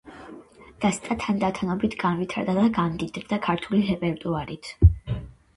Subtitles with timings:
[0.85, 4.73] დასტა თანდათანობით განვითარდა და გამდიდრდა ქართული რეპერტუარით.